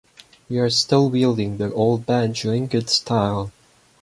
We 0.49 0.57
are 0.57 0.71
still 0.71 1.11
wielding 1.11 1.57
the 1.57 1.71
old 1.71 2.07
banjo 2.07 2.49
in 2.49 2.65
good 2.65 2.89
style. 2.89 3.51